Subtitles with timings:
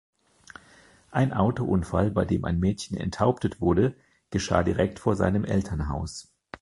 [1.11, 3.95] Ein Autounfall, bei dem ein Mädchen enthauptet wurde,
[4.31, 6.33] geschah direkt vor seinem Elternhaus.